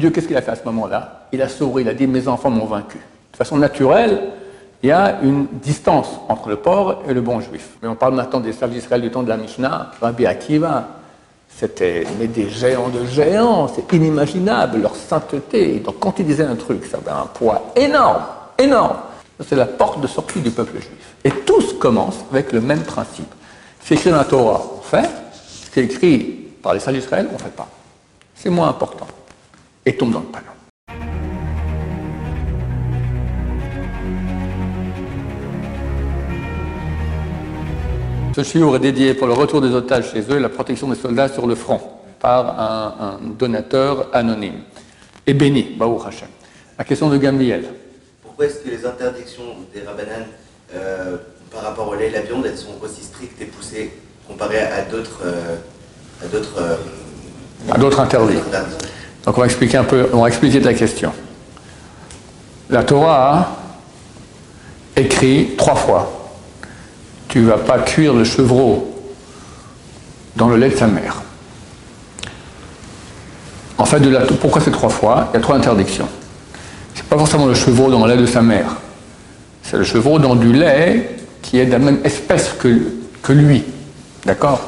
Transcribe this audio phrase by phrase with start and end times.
[0.00, 1.26] Dieu, qu'est-ce qu'il a fait à ce moment-là?
[1.32, 2.98] Il a sauvé, il a dit Mes enfants m'ont vaincu.
[3.32, 4.20] De façon naturelle,
[4.82, 7.76] il y a une distance entre le pauvre et le bon juif.
[7.82, 10.88] Mais on parle maintenant des sages d'Israël du temps de la Mishnah, Rabbi Akiva.
[11.54, 15.80] C'était des géants de géants, c'est inimaginable, leur sainteté.
[15.80, 18.22] Donc quand ils disaient un truc, ça avait un poids énorme,
[18.56, 18.96] énorme.
[19.46, 21.14] C'est la porte de sortie du peuple juif.
[21.24, 23.32] Et tous commencent avec le même principe.
[23.82, 25.08] C'est écrit dans la Torah, on fait.
[25.64, 26.20] Ce qui est écrit
[26.62, 27.68] par les sages d'Israël, on ne fait pas.
[28.34, 29.06] C'est moins important.
[29.90, 30.46] Et tombe dans le panneau.
[38.36, 40.94] Ce chiour est dédié pour le retour des otages chez eux et la protection des
[40.94, 41.80] soldats sur le front
[42.20, 44.60] par un, donateur anonyme.
[45.26, 46.28] Et béni, Baou Hashem.
[46.78, 47.64] La question de Gamliel.
[48.22, 49.42] Pourquoi est-ce que les interdictions
[49.74, 50.24] des rabbanan
[50.72, 51.16] euh,
[51.50, 53.90] par rapport au lait et la viande, elles sont aussi strictes et poussées
[54.28, 55.56] comparées à d'autres euh,
[56.24, 56.76] à d'autres euh,
[57.72, 58.38] à d'autres interdits.
[59.24, 61.12] Donc on va expliquer un peu, on va expliquer ta question.
[62.68, 63.56] La Torah
[64.96, 66.20] écrit trois fois
[67.30, 68.92] tu ne vas pas cuire le chevreau
[70.34, 71.22] dans le lait de sa mère.
[73.78, 74.02] En fait,
[74.40, 75.28] pourquoi c'est trois fois?
[75.32, 76.08] Il y a trois interdictions.
[76.94, 78.76] Ce n'est pas forcément le chevreau dans le lait de sa mère.
[79.62, 82.80] C'est le chevreau dans du lait qui est de la même espèce que,
[83.22, 83.62] que lui.
[84.26, 84.60] D'accord?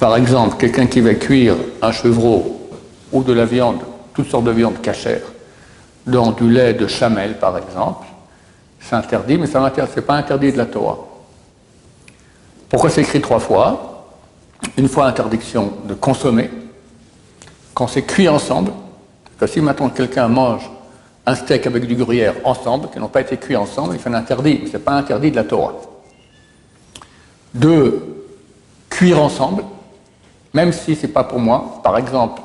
[0.00, 2.61] Par exemple, quelqu'un qui va cuire un chevreau
[3.12, 3.80] ou de la viande,
[4.14, 5.22] toutes sortes de viande cachère,
[6.06, 8.06] dans du lait de chamel, par exemple,
[8.80, 10.98] c'est interdit, mais ce n'est pas interdit de la Torah.
[12.68, 14.06] Pourquoi c'est écrit trois fois?
[14.76, 16.50] Une fois interdiction de consommer,
[17.74, 18.72] quand c'est cuit ensemble,
[19.38, 20.70] que si maintenant quelqu'un mange
[21.26, 24.72] un steak avec du gruyère ensemble, qui n'ont pas été cuits ensemble, un interdit, ce
[24.72, 25.74] n'est pas interdit de la Torah.
[27.54, 28.26] Deux,
[28.88, 29.64] cuire ensemble,
[30.52, 31.80] même si ce n'est pas pour moi.
[31.82, 32.40] Par exemple,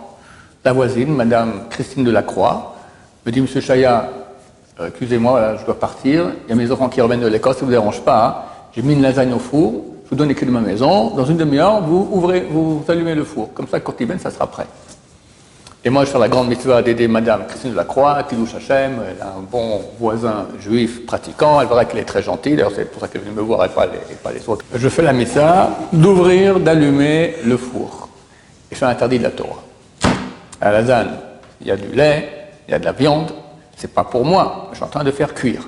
[0.66, 2.76] la voisine, Madame Christine Delacroix,
[3.26, 4.10] me dit, Monsieur Chaya,
[4.80, 7.62] euh, excusez-moi, je dois partir, il y a mes enfants qui reviennent de l'école, ça
[7.62, 8.70] ne vous dérange pas, hein.
[8.74, 11.26] j'ai mis une lasagne au four, je vous donne les clés de ma maison, dans
[11.26, 13.54] une demi-heure, vous ouvrez, vous allumez le four.
[13.54, 14.68] Comme ça, quand ils viennent, ça sera prêt.
[15.84, 19.28] Et moi, je fais la grande mitzvah d'aider Madame Christine de la Croix, elle a
[19.28, 23.08] un bon voisin juif pratiquant, elle verra qu'elle est très gentille, d'ailleurs c'est pour ça
[23.08, 24.66] qu'elle vient me voir et pas, les, pas les autres.
[24.74, 28.10] Je fais la mitzvah d'ouvrir, d'allumer le four.
[28.72, 29.64] Et je fais interdit de la Torah.
[30.60, 31.18] À la zane,
[31.62, 32.30] il y a du lait,
[32.68, 33.32] il y a de la viande,
[33.76, 35.62] c'est pas pour moi, je suis en train de faire cuire.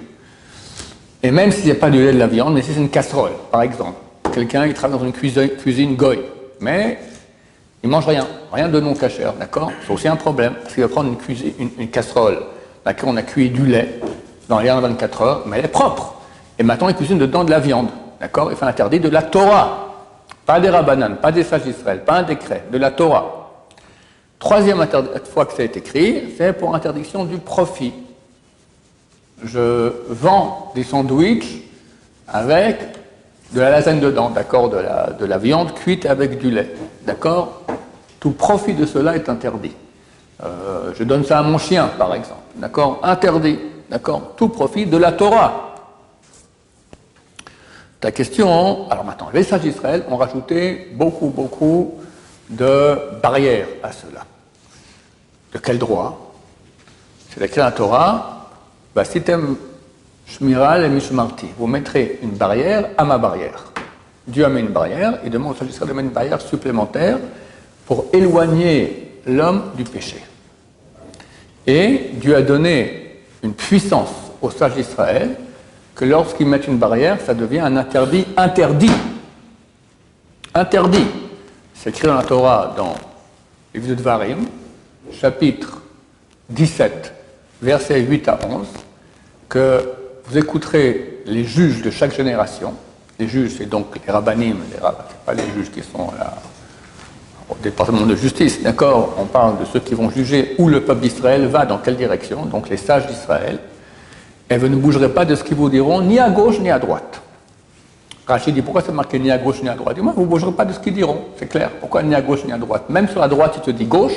[1.22, 2.90] Et même s'il n'y a pas du lait de la viande, mais si c'est une
[2.90, 3.98] casserole, par exemple,
[4.34, 6.20] quelqu'un qui travaille dans une cuisine, goy,
[6.60, 7.00] mais
[7.84, 9.72] il mange rien, rien de non cachère, d'accord?
[9.86, 11.10] C'est aussi un problème, parce qu'il va prendre
[11.78, 12.42] une, casserole dans
[12.86, 14.00] laquelle on a cuit du lait
[14.48, 16.16] dans les 24 heures, mais elle est propre.
[16.58, 17.90] Et maintenant, il cuisine dedans de la viande,
[18.20, 18.52] d'accord?
[18.52, 19.86] Il fait interdit de la Torah.
[20.46, 23.39] Pas des rabananes, pas des sages d'Israël, pas un décret, de la Torah.
[24.40, 24.88] Troisième
[25.34, 27.94] fois que ça est écrit, c'est pour interdiction du profit.
[29.44, 31.64] Je vends des sandwichs
[32.26, 32.80] avec
[33.52, 36.74] de la lasagne dedans, d'accord, de la, de la viande cuite avec du lait,
[37.06, 37.64] d'accord
[38.22, 39.74] Tout profit de cela est interdit.
[40.44, 44.96] Euh, je donne ça à mon chien, par exemple, d'accord Interdit, d'accord Tout profit de
[44.98, 45.76] la Torah.
[48.00, 51.99] Ta question, alors maintenant, les sages d'Israël ont rajouté beaucoup, beaucoup
[52.50, 54.26] de barrières à cela.
[55.54, 56.34] De quel droit?
[57.30, 58.50] C'est écrit dans la Torah,
[59.28, 59.56] aimes
[60.28, 61.48] Shmiral et Mishmarti.
[61.58, 63.66] Vous mettrez une barrière à ma barrière.
[64.28, 67.18] Dieu a mis une barrière, il demande au de mettre une barrière supplémentaire
[67.86, 70.24] pour éloigner l'homme du péché.
[71.66, 74.09] Et Dieu a donné une puissance
[74.42, 75.36] aux sages d'Israël
[75.96, 78.92] que lorsqu'ils mettent une barrière, ça devient un interdit interdit.
[80.54, 81.06] Interdit.
[81.81, 82.94] C'est écrit dans la Torah, dans
[83.73, 84.40] les de Varim,
[85.13, 85.81] chapitre
[86.50, 87.13] 17,
[87.62, 88.67] versets 8 à 11,
[89.47, 89.90] que
[90.25, 92.73] vous écouterez les juges de chaque génération.
[93.17, 96.35] Les juges, c'est donc les rabbinim, les rabbins, pas les juges qui sont là
[97.50, 99.16] au département de justice, d'accord?
[99.17, 102.46] On parle de ceux qui vont juger où le peuple d'Israël va, dans quelle direction,
[102.46, 103.58] donc les sages d'Israël.
[104.49, 106.78] Et vous ne bougerez pas de ce qu'ils vous diront, ni à gauche ni à
[106.78, 107.19] droite.
[108.29, 109.96] Rachid dit pourquoi c'est marqué ni à gauche ni à droite?
[109.96, 111.72] Dis-moi, vous ne bougerez pas de ce qu'ils diront, c'est clair.
[111.79, 112.84] Pourquoi ni à gauche ni à droite?
[112.90, 114.14] Même sur la droite, il te dit gauche,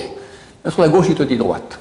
[0.63, 1.79] même sur la gauche, il te dit droite.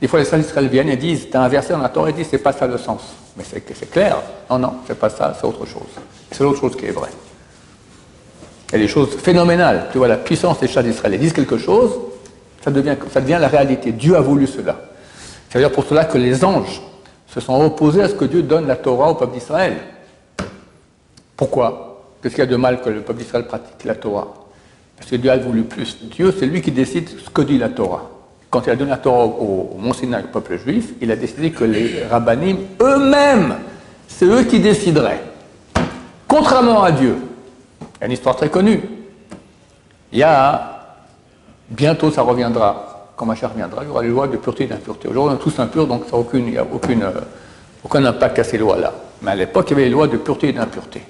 [0.00, 2.24] Des fois, les sages d'Israël viennent et disent, t'as un verset la Torah et dit,
[2.24, 3.02] c'est pas ça le sens.
[3.36, 4.18] Mais c'est clair.
[4.48, 5.88] Non, non, c'est pas ça, c'est autre chose.
[6.30, 7.10] C'est l'autre chose qui est vraie.
[8.68, 9.88] Il y a des choses phénoménales.
[9.90, 11.14] Tu vois, la puissance des sages d'Israël.
[11.14, 11.90] Ils disent quelque chose,
[12.62, 13.90] ça devient, ça devient la réalité.
[13.90, 14.76] Dieu a voulu cela.
[15.50, 16.80] C'est à dire pour cela que les anges
[17.26, 19.78] se sont opposés à ce que Dieu donne la Torah au peuple d'Israël.
[21.38, 22.02] Pourquoi?
[22.20, 24.34] Qu'est-ce qu'il y a de mal que le peuple d'Israël pratique la Torah
[24.98, 25.96] Parce que Dieu a voulu plus.
[26.10, 28.10] Dieu, c'est lui qui décide ce que dit la Torah.
[28.50, 31.62] quand il a donné la Torah au, au au peuple juif, il a décidé que
[31.62, 33.54] les rabbinim eux-mêmes,
[34.08, 35.22] c'est eux qui décideraient.
[36.26, 37.14] Contrairement à Dieu.
[37.80, 38.80] Il y a une histoire très connue.
[40.12, 40.96] Il y a,
[41.70, 44.66] bientôt ça reviendra, quand ma chère reviendra, il y aura les lois de pureté et
[44.66, 45.06] d'impureté.
[45.06, 47.20] Aujourd'hui, on est tous impurs, donc ça aucune, il n'y a euh,
[47.84, 48.92] aucun impact à ces lois-là.
[49.22, 51.02] Mais à l'époque, il y avait les lois de pureté et d'impureté.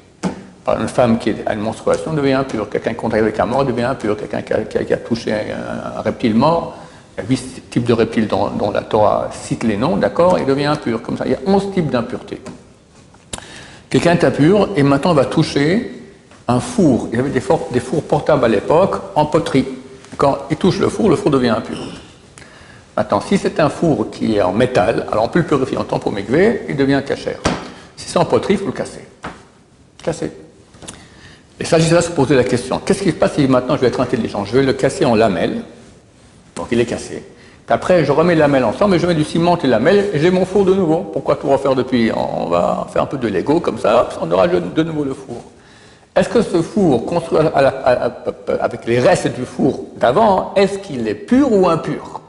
[0.68, 3.64] Par une femme qui a une menstruation devient impure, quelqu'un qui contact avec un mort
[3.64, 6.76] devient impur, quelqu'un qui a, touché un, reptile mort,
[7.16, 10.44] il y a huit types de reptiles dont, la Torah cite les noms, d'accord, il
[10.44, 11.00] devient impur.
[11.00, 12.42] Comme ça, il y a onze types d'impureté.
[13.88, 15.90] Quelqu'un est impur et maintenant va toucher
[16.46, 17.08] un four.
[17.12, 19.64] Il y avait des fours, portables à l'époque en poterie.
[20.18, 21.78] Quand il touche le four, le four devient impur.
[22.94, 26.10] Maintenant, si c'est un four qui est en métal, alors on peut le purifier en
[26.10, 27.38] mikvé, il devient cachère.
[27.96, 29.06] Si c'est en poterie, il faut le casser.
[30.04, 30.30] Casser.
[31.60, 34.00] Et j'ai se poser la question qu'est-ce qui se passe si maintenant je vais être
[34.00, 34.44] intelligent?
[34.44, 35.62] Je vais le casser en lamelles.
[36.54, 37.24] Donc il est cassé.
[37.70, 40.30] Après, je remets les lamelles ensemble et je mets du ciment et lamelles et j'ai
[40.30, 41.00] mon four de nouveau.
[41.12, 42.10] Pourquoi tout refaire depuis?
[42.14, 45.12] On va faire un peu de Lego comme ça, hop, on aura de nouveau le
[45.12, 45.42] four.
[46.16, 47.38] Est-ce que ce four, construit
[48.60, 52.22] avec les restes du four d'avant, est-ce qu'il est pur ou impur?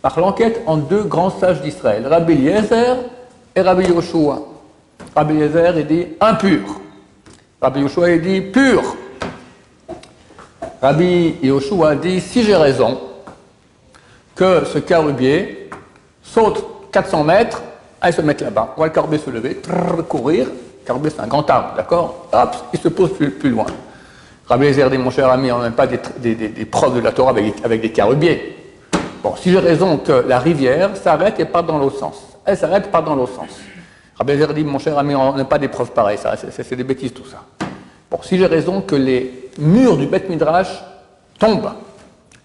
[0.00, 2.96] Par l'enquête en deux grands sages d'Israël, Rabbi Eliezer
[3.54, 4.40] et Rabbi Yoshua.
[5.14, 6.80] Rabbi Eliezer, il dit impur.
[7.60, 8.82] Rabbi Yoshua, dit pur.
[10.82, 13.00] Rabbi Yoshua dit si j'ai raison,
[14.34, 15.70] que ce carubier
[16.22, 17.62] saute 400 mètres,
[18.00, 18.72] allez se mettre là-bas.
[18.74, 20.48] On voit le carubier se lever, trrr, courir.
[20.84, 23.66] Carubier, c'est un grand arbre, d'accord Hop, il se pose plus, loin.
[24.48, 25.98] Rabbi Ezer dit, mon cher ami, on n'a même pas des-
[26.34, 28.56] des preuves de la Torah avec, avec des carubiers.
[29.22, 32.22] Bon, si j'ai raison que la rivière s'arrête et part dans l'autre sens.
[32.44, 33.48] Elle s'arrête et part dans l'autre sens.
[34.18, 36.84] Rabbi Ezer dit, mon cher ami, on n'a pas des preuves pareilles, ça, c'est- des
[36.84, 37.38] bêtises tout ça.
[38.10, 40.82] Bon, si j'ai raison que les murs du Beth Midrash
[41.38, 41.72] tombent,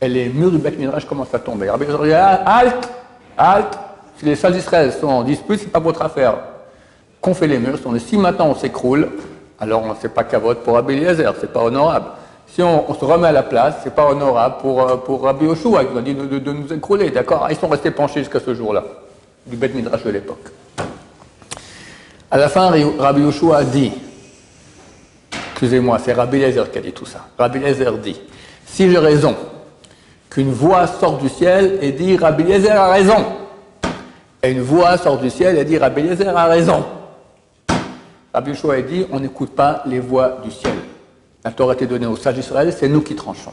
[0.01, 1.69] et les murs du Beth Midrash commencent à tomber.
[1.69, 2.89] Rabbi Eliezer dit, Ah, halte,
[3.37, 3.79] halte,
[4.17, 6.35] si les sages d'Israël sont en dispute, c'est pas votre affaire.
[7.21, 9.07] Qu'on fait les murs, si, maintenant on s'écroule,
[9.59, 12.07] alors on ne sait pas vote pour Rabbi Eliezer, c'est pas honorable.
[12.47, 15.91] Si on, se remet à la place, c'est pas honorable pour, euh, Rabbi Yoshua, qui
[15.93, 17.47] nous a dit de, de- de nous écrouler, d'accord?
[17.49, 18.83] Ils sont restés penchés jusqu'à ce jour-là,
[19.45, 20.49] du Beth Midrash de l'époque.
[22.33, 23.91] À la fin, Rabbi Yoshua a dit,
[25.51, 27.27] excusez-moi, c'est Rabbi Eliezer qui a dit tout ça.
[27.37, 28.21] Rabbi Eliezer dit,
[28.65, 29.35] si j'ai raison,
[30.29, 33.25] qu'une voix sort du ciel et dit Rabbi Eliezer a raison.
[34.41, 36.85] Et une voix sort du ciel et dit Rabbi Eliezer a raison.
[38.33, 40.75] Rabbi Yoshua a dit on n'écoute pas les voix du ciel.
[41.43, 43.51] La Torah a été donnée aux sages d'Israël, c'est nous qui tranchons.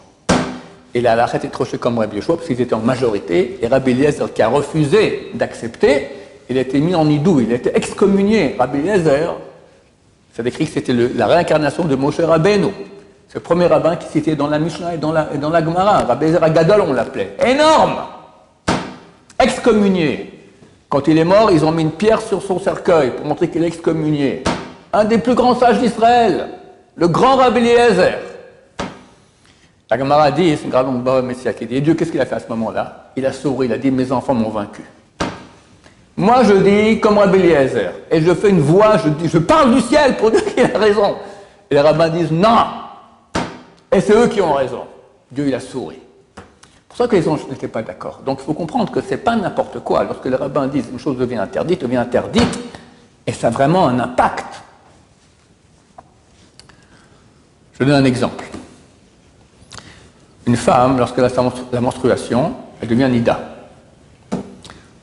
[0.95, 3.59] Et la halakha était tranchée comme Rabbi Yoshua parce qu'ils étaient en majorité.
[3.61, 6.11] Et Rabbi Eliezer qui a refusé d'accepter,
[6.51, 8.57] il a été mis en idou, il a été excommunié.
[8.59, 9.37] Rabbi Eliezer,
[10.35, 12.69] ça décrit que c'était la réincarnation de Moshe Rabbeinu.
[13.35, 15.99] Le premier rabbin qui citait dans la Mishnah et dans la, et dans la Gemara.
[16.05, 17.37] Rabbi Eliezer Agadol, on l'appelait.
[17.47, 17.99] Énorme
[19.39, 20.33] Excommunié.
[20.89, 23.63] Quand il est mort, ils ont mis une pierre sur son cercueil pour montrer qu'il
[23.63, 24.43] est excommunié.
[24.93, 26.49] Un des plus grands sages d'Israël,
[26.97, 28.19] le grand Rabbi Eliezer.
[29.91, 32.27] La Gemara dit, c'est une grande Baba Messia qui dit, et Dieu, qu'est-ce qu'il a
[32.27, 33.13] fait à ce moment-là?
[33.17, 34.83] Il a souri, il a dit, mes enfants m'ont vaincu.
[36.19, 39.73] Moi, je dis comme Rabbi Eliezer, et je fais une voix, je, dis, je parle
[39.73, 41.15] du ciel pour dire qu'il a raison.
[41.71, 42.67] Et les rabbins disent non.
[43.93, 44.83] Et c'est eux qui ont raison.
[45.31, 46.01] Dieu, il a souri.
[46.35, 46.43] C'est
[46.89, 48.23] pour ça que les anges n'étaient pas d'accord.
[48.27, 50.03] Donc il faut comprendre que c'est pas n'importe quoi.
[50.03, 52.59] Lorsque les rabbins disent une chose devient interdite, devient interdite,
[53.25, 54.61] et ça a vraiment un impact.
[57.79, 58.45] Je donne un exemple.
[60.49, 61.31] Une femme, lorsqu'elle a
[61.71, 63.58] la menstruation, elle devient nida.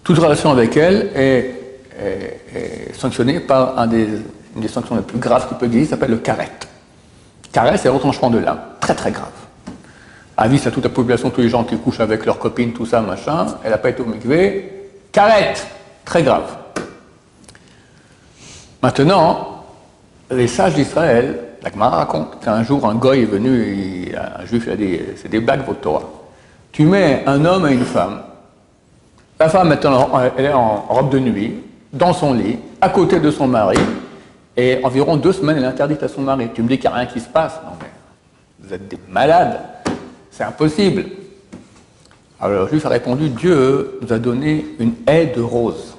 [0.05, 4.21] Toute relation avec elle est, sanctionnée par une
[4.55, 6.51] des sanctions les plus graves qui peut exister, s'appelle le karet.
[7.51, 8.59] Karet, c'est retranchement de l'âme.
[8.79, 9.31] Très très grave.
[10.37, 13.01] Avis à toute la population, tous les gens qui couchent avec leurs copines, tout ça,
[13.01, 13.47] machin.
[13.63, 14.91] Elle n'a pas été au mikvé.
[15.11, 15.55] Karet,
[16.05, 16.55] très grave.
[18.83, 19.65] Maintenant,
[20.29, 24.71] les sages d'Israël, la Gemara raconte qu'un jour un goy est venu, un juif, il
[24.71, 26.03] a dit c'est des blagues votre Torah.
[26.71, 28.21] Tu mets un homme et une femme.
[29.39, 29.77] La femme
[30.37, 31.55] elle est en robe de nuit,
[31.91, 33.77] dans son lit, à côté de son mari,
[34.55, 36.49] et environ deux semaines, elle est interdite à son mari.
[36.53, 37.87] Tu me dis qu'il n'y a rien qui se passe Non mais,
[38.59, 39.59] vous êtes des malades,
[40.31, 41.05] c'est impossible.
[42.39, 45.95] Alors le juif a répondu, Dieu nous a donné une haie de roses.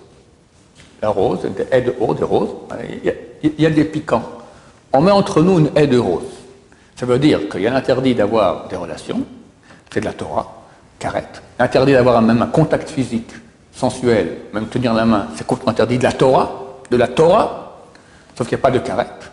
[1.03, 2.51] La rose, des haies de roses, des roses,
[3.45, 4.25] il y, a, des piquants.
[4.95, 6.23] On met entre nous une haie de roses.
[6.95, 9.23] Ça veut dire qu'il y a l'interdit d'avoir des relations,
[9.93, 10.63] c'est de la Torah,
[10.99, 11.43] carette.
[11.59, 13.31] L'interdit d'avoir même un contact physique,
[13.73, 16.51] sensuel, même tenir la main, c'est complètement interdit de la Torah,
[16.91, 17.79] de la Torah,
[18.37, 19.31] sauf qu'il n'y a pas de carette.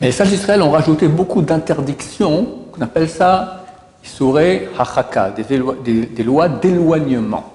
[0.00, 3.60] Mais les sages d'Israël ont rajouté beaucoup d'interdictions, qu'on appelle ça
[4.04, 7.52] Isuré hachaka, des, lois d'éloignement.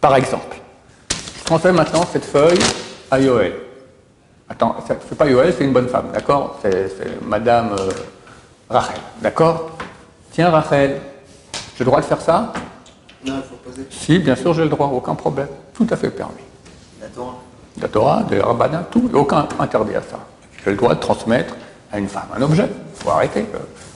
[0.00, 0.56] Par exemple,
[1.10, 2.60] je transfère maintenant cette feuille
[3.10, 3.54] à Yoel.
[4.48, 6.60] Attends, c'est pas Yoel, c'est une bonne femme, d'accord?
[6.62, 7.90] C'est Madame euh,
[8.68, 9.70] Rachel, d'accord?
[10.30, 11.00] Tiens Rachel,
[11.80, 12.52] j'ai le droit de faire ça?
[13.24, 13.86] Non, il faut poser.
[13.88, 15.48] Si, bien sûr, j'ai le droit, aucun problème.
[15.72, 16.34] Tout à fait permis.
[17.00, 17.36] La Torah?
[17.80, 20.18] La Torah, des rabbinats, tout, aucun interdit à ça.
[20.62, 21.54] J'ai le droit de transmettre
[21.90, 22.68] à une femme un objet.
[22.68, 23.46] Il faut arrêter.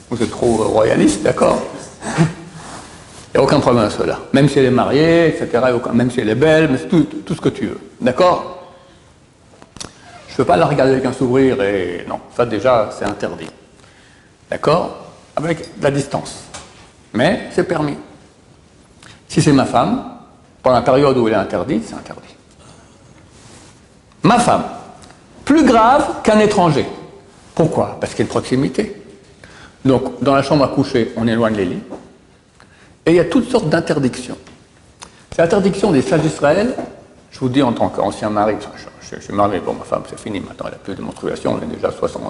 [0.08, 1.58] Vous êtes trop royaliste, d'accord?
[2.06, 4.18] Il n'y a aucun problème à cela.
[4.32, 5.62] Même si elle est mariée, etc.,
[5.92, 7.80] même si elle est belle, mais tout, tout ce que tu veux.
[8.00, 8.62] D'accord?
[10.28, 12.06] Je ne peux pas la regarder avec un sourire et.
[12.08, 13.50] Non, ça déjà, c'est interdit.
[14.50, 14.96] D'accord?
[15.36, 16.43] Avec la distance.
[17.14, 17.96] Mais c'est permis.
[19.28, 20.04] Si c'est ma femme,
[20.62, 22.34] pendant la période où elle est interdite, c'est interdit.
[24.22, 24.64] Ma femme,
[25.44, 26.86] plus grave qu'un étranger.
[27.54, 27.98] Pourquoi?
[28.00, 29.02] Parce qu'il y a une proximité.
[29.84, 31.82] Donc, dans la chambre à coucher, on éloigne les lits.
[33.06, 34.38] Et il y a toutes sortes d'interdictions.
[35.34, 36.74] Ces interdictions des sages d'Israël,
[37.30, 38.54] je vous dis en tant qu'ancien mari,
[39.10, 41.62] je, suis marié, bon, ma femme, c'est fini maintenant, elle a plus de menstruation, on
[41.62, 42.22] est déjà 60,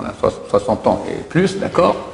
[0.50, 2.13] 60 ans et plus, d'accord?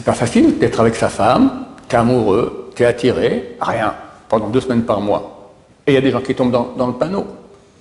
[0.00, 3.92] C'est pas facile d'être avec sa femme, t'es amoureux, t'es attiré, rien,
[4.30, 5.52] pendant deux semaines par mois.
[5.86, 7.26] Et il y a des gens qui tombent dans, le panneau.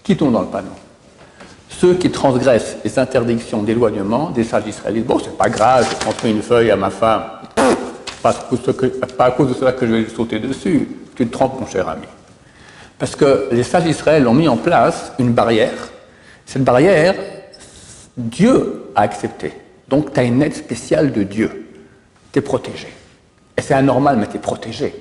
[0.03, 0.73] Qui tombent dans le panneau?
[1.69, 5.05] Ceux qui transgressent les interdictions d'éloignement des sages israélites.
[5.05, 5.87] Bon, c'est pas grave,
[6.21, 7.23] je une feuille à ma femme.
[8.21, 8.31] Pas,
[9.19, 10.89] à cause de cela que je vais sauter dessus.
[11.15, 12.07] Tu te trompes, mon cher ami.
[12.97, 15.87] Parce que les sages d'Israël ont mis en place une barrière.
[16.45, 17.15] Cette barrière,
[18.17, 19.53] Dieu a accepté.
[19.87, 21.58] Donc tu as une aide spéciale de Dieu.
[22.31, 22.87] Tu es protégé.
[23.57, 24.93] Et c'est anormal, mais tu es protégé.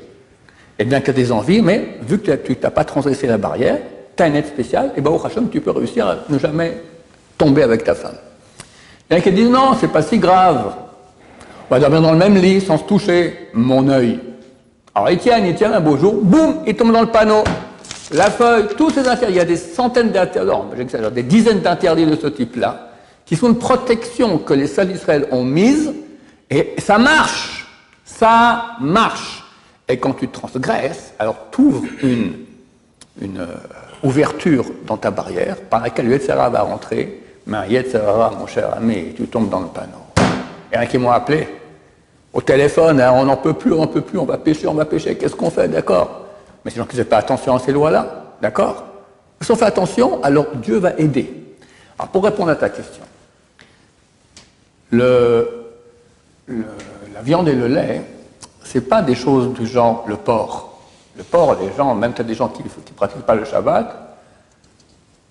[0.78, 3.78] Et bien que tu des envies, mais vu que tu n'as pas transgressé la barrière,
[4.16, 6.82] tu as une aide spéciale, et ben au Hachem, tu peux réussir à ne jamais
[7.37, 8.16] tomber avec ta femme.
[9.11, 10.73] Il y en a qui disent non, c'est pas si grave.
[11.70, 13.49] On va dormir dans le même lit sans se toucher.
[13.54, 14.20] Mon œil.
[14.94, 17.44] Alors il tient, il tient un beau jour, boum, il tombe dans le panneau.
[18.11, 22.06] La feuille, tous ces interdits, il y a des centaines d'interdits, j'exagère, des dizaines d'interdits
[22.06, 22.90] de ce type-là,
[23.26, 25.92] qui sont une protection que les salles d'Israël ont mise,
[26.50, 27.66] et ça marche.
[28.04, 29.44] Ça marche.
[29.88, 32.32] Et quand tu transgresses, alors tu ouvres une,
[33.20, 33.54] une, euh,
[34.02, 39.14] ouverture dans ta barrière par laquelle le va rentrer, mais un Yetzerara, mon cher ami,
[39.16, 40.04] tu tombes dans le panneau.
[40.72, 41.48] Il y en qui m'ont appelé
[42.32, 44.74] au téléphone, hein, on n'en peut plus, on n'en peut plus, on va pêcher, on
[44.74, 46.26] va pêcher, qu'est-ce qu'on fait, d'accord?
[46.64, 48.84] Mais gens qui ne font pas attention à ces lois-là, d'accord?
[49.40, 51.32] Si on fait attention, alors Dieu va aider.
[51.98, 53.02] Alors pour répondre à ta question,
[54.90, 55.67] le,
[56.48, 58.02] la viande et le lait,
[58.64, 60.78] ce n'est pas des choses du genre le porc.
[61.16, 64.16] Le porc, les gens, même as des gens qui ne pratiquent pas le Shabbat,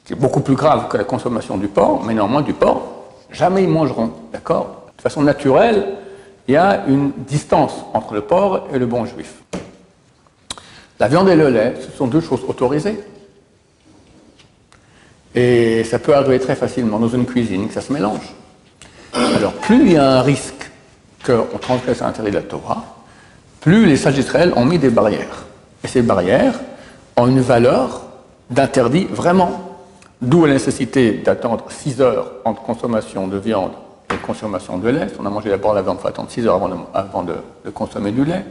[0.06, 2.82] c'est beaucoup plus grave que la consommation du porc, mais néanmoins du porc,
[3.32, 4.12] jamais ils mangeront.
[4.32, 4.86] D'accord?
[4.98, 5.96] De façon naturelle,
[6.48, 9.44] il y a une distance entre le porc et le bon juif.
[11.00, 13.00] La viande et le lait, ce sont deux choses autorisées.
[15.36, 18.34] Et ça peut arriver très facilement dans une cuisine que ça se mélange.
[19.14, 20.57] Alors, plus il y a un risque
[21.28, 22.84] qu'on transgresse l'intérêt de la Torah,
[23.62, 25.46] plus les sages d'Israël ont mis des barrières.
[25.84, 26.54] Et ces barrières
[27.18, 28.02] ont une valeur
[28.50, 29.64] d'interdit vraiment.
[30.22, 33.74] D'où la nécessité d'attendre 6 heures entre consommation de viande
[34.12, 35.10] et consommation de lait.
[35.10, 36.62] Si on a mangé d'abord la viande, il faut attendre 6 heures
[36.94, 37.36] avant, de,
[37.72, 38.46] consommer du lait.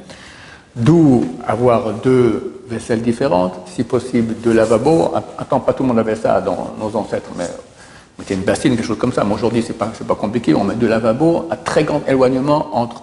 [0.77, 5.13] D'où avoir deux vaisselles différentes, si possible deux lavabos.
[5.39, 7.49] Attends, pas tout le monde avait ça dans nos ancêtres, mais
[8.19, 9.25] mettait une bassine, quelque chose comme ça.
[9.25, 10.55] Mais aujourd'hui, c'est pas, pas compliqué.
[10.55, 13.03] On met deux lavabos à très grand éloignement entre,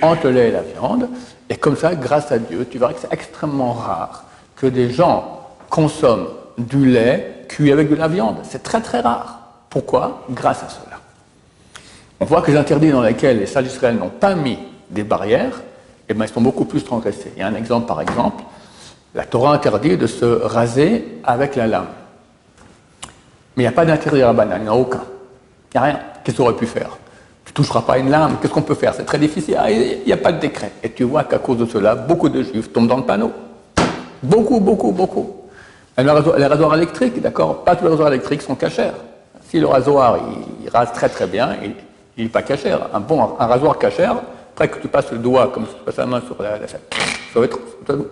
[0.00, 1.08] entre le lait et la viande.
[1.48, 4.24] Et comme ça, grâce à Dieu, tu verras que c'est extrêmement rare
[4.56, 5.40] que des gens
[5.70, 6.28] consomment
[6.58, 8.36] du lait cuit avec de la viande.
[8.42, 9.40] C'est très très rare.
[9.68, 10.24] Pourquoi?
[10.30, 11.00] Grâce à cela.
[12.20, 14.58] On voit que les interdits dans lesquels les sages d'Israël n'ont pas mis
[14.90, 15.60] des barrières,
[16.08, 17.32] eh bien, ils sont beaucoup plus transgressés.
[17.36, 18.44] Il y a un exemple, par exemple,
[19.14, 21.88] la Torah interdit de se raser avec la lame.
[23.56, 25.02] Mais il n'y a pas d'interdit à banane, il n'y en a aucun.
[25.74, 26.00] Il n'y a rien.
[26.24, 26.98] Qu'est-ce qu'on aurait pu faire?
[27.44, 28.94] Tu ne toucheras pas une lame, qu'est-ce qu'on peut faire?
[28.94, 29.56] C'est très difficile.
[29.58, 30.72] Ah, il n'y a pas de décret.
[30.82, 33.32] Et tu vois qu'à cause de cela, beaucoup de juifs tombent dans le panneau.
[34.22, 35.36] Beaucoup, beaucoup, beaucoup.
[35.98, 37.64] les rasoirs électriques, d'accord?
[37.64, 38.92] Pas tous les rasoirs électriques sont cachers.
[39.48, 40.18] Si le rasoir,
[40.62, 41.56] il, rase très très bien,
[42.16, 42.88] il n'est pas cachère.
[42.94, 44.16] Un bon un rasoir cachère,
[44.54, 46.66] après que tu passes le doigt, comme si tu passes la main sur la, la
[46.68, 46.78] ça
[47.40, 47.58] va être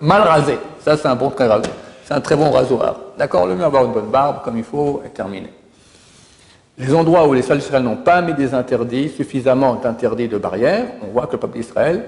[0.01, 0.59] mal rasé.
[0.85, 1.71] Ça, c'est un bon très rasé.
[2.11, 2.97] C'est un très bon rasoir.
[3.17, 5.47] D'accord Le mieux avoir une bonne barbe, comme il faut, et terminé.
[6.77, 10.87] Les endroits où les salles d'Israël n'ont pas mis des interdits, suffisamment d'interdits de barrières,
[11.03, 12.05] on voit que le peuple d'Israël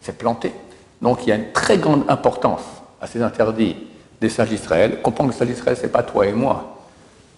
[0.00, 0.52] s'est planté.
[1.00, 2.62] Donc il y a une très grande importance
[3.00, 3.76] à ces interdits
[4.20, 5.00] des sages d'Israël.
[5.00, 6.78] Comprendre que les sages d'Israël, ce n'est pas toi et moi.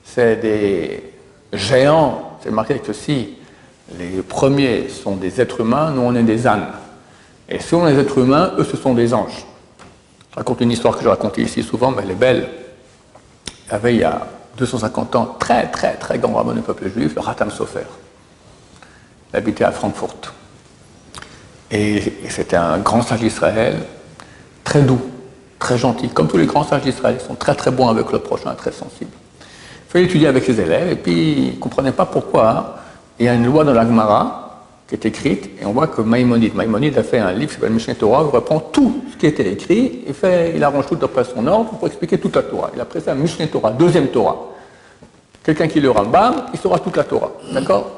[0.03, 1.13] C'est des
[1.53, 3.37] géants, c'est marqué avec ceci,
[3.99, 6.69] Les premiers sont des êtres humains, nous on est des ânes.
[7.51, 9.45] Et selon les êtres humains, eux ce sont des anges.
[10.33, 12.49] Je raconte une histoire que je raconte ici souvent, mais elle est belle.
[13.67, 16.91] Il y avait il y a 250 ans, très très très grand rabbin du peuple
[16.91, 17.85] juif, le Ratam Sofer.
[19.33, 20.33] Il habitait à Francfort.
[21.71, 23.79] Et, c'était un grand sage d'Israël,
[24.65, 25.01] très doux,
[25.59, 26.09] très gentil.
[26.09, 28.73] Comme tous les grands sages d'Israël, ils sont très très bons avec le prochain, très
[28.73, 29.11] sensibles.
[29.41, 32.79] Il fallait étudier avec ses élèves, et puis il ne comprenait pas pourquoi
[33.19, 34.42] il y a une loi dans l'Agmara
[34.93, 37.73] qui est écrite, et on voit que Maïmonide, Maïmonide a fait un livre qui s'appelle
[37.73, 41.25] Mishneh Torah, il reprend tout ce qui était écrit, et fait, il arrange tout d'après
[41.25, 42.71] son ordre pour expliquer toute la Torah.
[42.75, 44.37] Il a pris ça Mishneh Torah, deuxième Torah.
[45.43, 47.31] Quelqu'un qui le Rambam, il saura toute la Torah.
[47.53, 47.91] D'accord?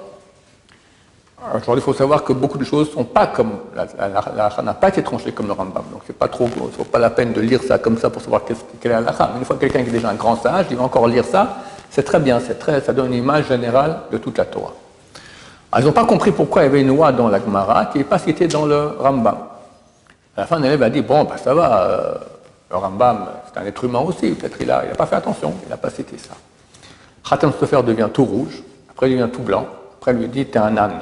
[1.53, 3.59] Aujourd'hui, il faut savoir que beaucoup de choses ne sont pas comme.
[3.75, 5.83] La, la, n'a pas été tranchée comme le Rambam.
[5.93, 6.49] Donc, c'est pas trop.
[6.79, 8.43] Il pas la peine de lire ça comme ça pour savoir
[8.81, 10.85] quelle est la Mais une fois quelqu'un qui est déjà un grand sage, il va
[10.85, 11.59] encore lire ça.
[11.91, 12.41] C'est très bien.
[12.41, 14.73] C'est très, ça donne une image générale de toute la Torah.
[15.75, 17.99] Alors, ils n'ont pas compris pourquoi il y avait une loi dans la Gemara qui
[17.99, 19.39] n'est pas citée dans le Rambam.
[20.37, 22.15] À la fin, l'élève a dit Bon, ben, ça va, euh,
[22.71, 24.31] le Rambam, c'est un être humain aussi.
[24.31, 26.37] Peut-être il n'a il a pas fait attention, il n'a pas cité ça.
[27.29, 29.67] Khatam Sofer devient tout rouge, après il devient tout blanc,
[30.01, 31.01] après il lui dit T'es un âne.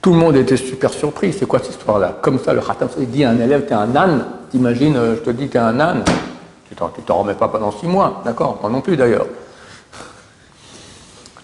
[0.00, 1.34] Tout le monde était super surpris.
[1.34, 2.16] C'est quoi cette histoire-là?
[2.22, 4.24] Comme ça, le Khatam Sofer dit à un élève T'es un âne.
[4.50, 6.02] T'imagines, euh, je te dis T'es un âne.
[6.70, 8.58] Tu t'en remets pas pendant six mois, d'accord?
[8.62, 9.26] Moi non plus d'ailleurs.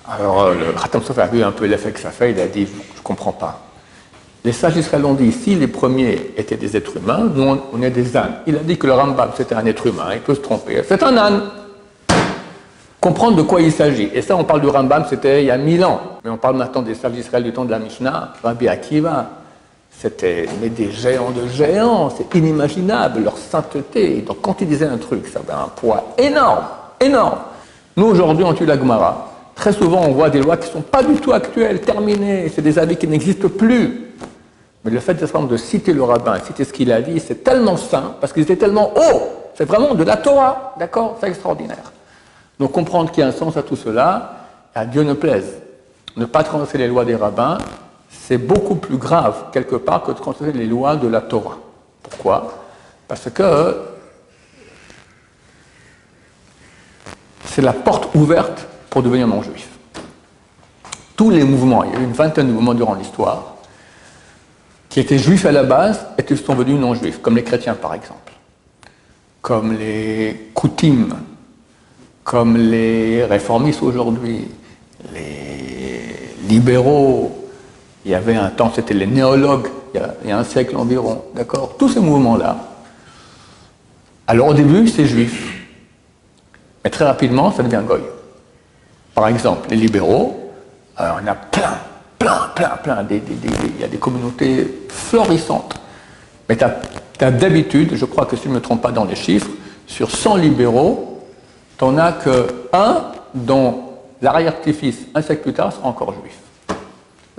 [0.08, 2.66] Alors euh, le Khatam a vu un peu l'effet que ça fait, il a dit
[2.66, 3.60] Je ne comprends pas.
[4.44, 7.90] Les sages israéliens ont dit si les premiers étaient des êtres humains, nous on est
[7.90, 8.34] des ânes.
[8.46, 10.82] Il a dit que le Rambam c'était un être humain, il peut se tromper.
[10.86, 11.42] C'est un âne
[13.02, 14.08] comprendre de quoi il s'agit.
[14.14, 16.00] Et ça, on parle du Rambam, c'était il y a mille ans.
[16.24, 19.26] Mais on parle maintenant des sages d'Israël du temps de la Mishnah, Rabbi Akiva.
[19.90, 24.22] C'était des géants de géants, c'est inimaginable, leur sainteté.
[24.22, 26.64] Donc quand ils disaient un truc, ça avait un poids énorme,
[27.00, 27.38] énorme.
[27.96, 29.31] Nous, aujourd'hui, on tue la Gemara.
[29.54, 32.50] Très souvent, on voit des lois qui ne sont pas du tout actuelles, terminées.
[32.54, 34.12] C'est des avis qui n'existent plus.
[34.84, 38.16] Mais le fait de citer le rabbin, citer ce qu'il a dit, c'est tellement saint,
[38.20, 39.22] parce qu'ils étaient tellement hauts.
[39.54, 41.18] C'est vraiment de la Torah, d'accord?
[41.20, 41.92] C'est extraordinaire.
[42.58, 44.36] Donc comprendre qu'il y a un sens à tout cela,
[44.74, 45.58] à Dieu ne plaise.
[46.16, 47.58] Ne pas transgresser les lois des rabbins,
[48.10, 51.58] c'est beaucoup plus grave quelque part que de transgresser les lois de la Torah.
[52.02, 52.52] Pourquoi?
[53.06, 53.82] Parce que
[57.44, 59.70] c'est la porte ouverte pour devenir non-juif.
[61.16, 63.54] Tous les mouvements, il y a eu une vingtaine de mouvements durant l'histoire,
[64.90, 67.94] qui étaient juifs à la base et qui sont devenus non-juifs, comme les chrétiens par
[67.94, 68.34] exemple,
[69.40, 71.08] comme les Koutim,
[72.22, 74.48] comme les réformistes aujourd'hui,
[75.14, 77.48] les libéraux,
[78.04, 81.76] il y avait un temps, c'était les néologues, il y, a, un siècle environ, d'accord?
[81.78, 82.58] Tous ces mouvements-là.
[84.26, 85.64] Alors au début, c'est juif,
[86.84, 88.02] mais très rapidement, ça devient goy.
[89.14, 90.52] Par exemple, les libéraux,
[90.96, 91.78] alors il y en a plein,
[92.18, 95.74] plein, plein, plein, il y a des communautés florissantes.
[96.48, 99.16] Mais tu as, d'habitude, je crois que si je ne me trompe pas dans les
[99.16, 99.50] chiffres,
[99.86, 101.20] sur 100 libéraux,
[101.80, 103.82] on n'a que un dont
[104.20, 106.38] l'arrière-petit-fils, un siècle plus tard, sera encore juif.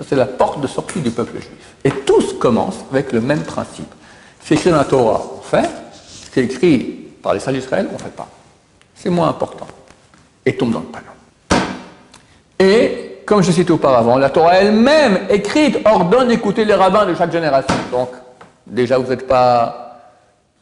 [0.06, 1.74] C'est la porte de sortie du peuple juif.
[1.82, 3.92] Et tous commencent avec le même principe.
[4.42, 5.68] C'est écrit dans la Torah, on fait.
[5.94, 6.80] Ce qui est écrit
[7.22, 8.28] par les sages d'Israël, on ne fait pas.
[8.94, 9.66] C'est moins important.
[10.44, 11.13] Et tombe dans le panneau.
[12.58, 17.32] Et, comme je citais auparavant, la Torah elle-même, écrite, ordonne d'écouter les rabbins de chaque
[17.32, 17.74] génération.
[17.90, 18.10] Donc,
[18.66, 19.84] déjà, vous n'êtes pas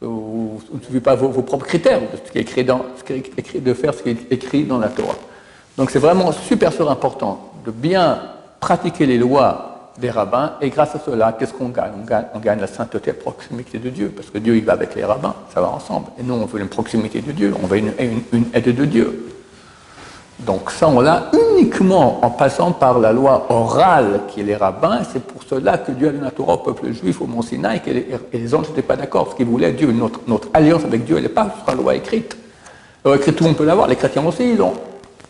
[0.05, 4.89] vous ne suivez pas vos, propres critères de faire ce qui est écrit dans la
[4.89, 5.15] Torah.
[5.77, 8.19] Donc c'est vraiment super, super important de bien
[8.59, 11.91] pratiquer les lois des rabbins, et grâce à cela, qu'est-ce qu'on gagne,
[12.33, 14.95] on gagne la sainteté et la proximité de Dieu, parce que Dieu, il va avec
[14.95, 16.07] les rabbins, ça va ensemble.
[16.19, 17.93] Et nous, on veut une proximité de Dieu, on veut une
[18.53, 19.35] aide de Dieu.
[20.39, 25.01] Donc ça, on l'a uniquement en passant par la loi orale qui est les rabbins.
[25.11, 27.81] C'est pour cela que Dieu a donné la Torah au peuple juif au Mont Sinaï
[27.87, 29.29] et les anges n'étaient pas d'accord.
[29.31, 29.93] Ce qu'ils voulaient, Dieu,
[30.27, 32.37] notre, alliance avec Dieu, elle n'est pas sur la loi écrite.
[33.03, 33.87] La loi écrite, tout le monde peut l'avoir.
[33.87, 34.73] Les chrétiens aussi, ils l'ont.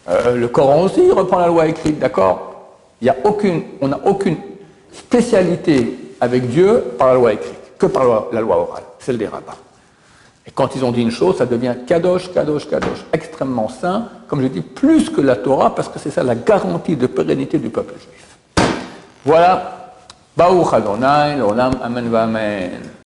[0.10, 2.54] Euh, le Coran aussi reprend la loi écrite, d'accord?
[3.02, 4.38] Il y a aucune, On n'a aucune
[4.92, 9.54] spécialité avec Dieu par la loi écrite, que par la loi orale, celle des rabbins.
[10.46, 14.42] Et quand ils ont dit une chose, ça devient kadosh, kadosh, kadosh, extrêmement saint, comme
[14.42, 17.70] je dis, plus que la Torah, parce que c'est ça la garantie de pérennité du
[17.70, 18.68] peuple juif.
[19.26, 19.80] Voilà.
[20.36, 23.03] Baruch Adonai, l'olam, amen, amen.